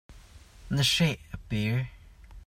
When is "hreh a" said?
0.91-1.37